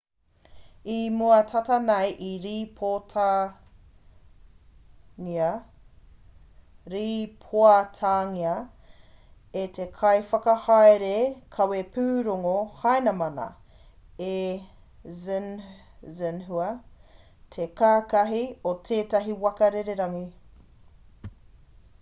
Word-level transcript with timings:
i 0.91 0.93
mua 1.15 1.35
tata 1.49 1.75
nei 1.87 2.13
i 2.27 2.29
rīpoatangia 6.93 8.55
e 9.65 9.65
te 9.77 9.85
kaiwhakahaere 9.99 11.13
kawepūrongo 11.57 12.55
hainamana 12.81 13.47
e 14.31 14.33
xinhua 16.17 16.73
te 17.57 17.69
kāhaki 17.83 18.43
o 18.71 18.73
tētahi 18.91 19.37
waka 19.47 19.71
rererangi 19.77 20.25